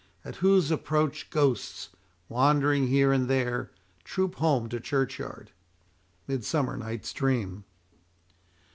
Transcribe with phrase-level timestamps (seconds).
[0.25, 1.89] At whose approach ghosts,
[2.27, 3.69] wandering here and there,
[4.03, 5.51] Troop home to churchyard.
[6.27, 7.65] MIDSUMMER NIGHT'S DREAM.